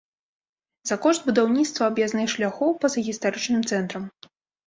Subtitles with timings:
[0.89, 4.03] За кошт будаўніцтва аб'яздных шляхоў па-за гістарычным цэнтрам.